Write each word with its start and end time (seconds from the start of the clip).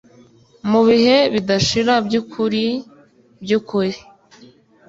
Mubihe 0.69 1.17
bidashira 1.33 1.93
byukuri 2.05 2.63
byukuri 3.43 3.93